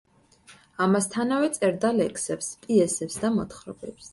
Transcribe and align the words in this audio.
ამასთანავე, 0.85 1.51
წერდა 1.59 1.93
ლექსებს, 1.99 2.51
პიესებს 2.67 3.23
და 3.27 3.33
მოთხრობებს. 3.41 4.09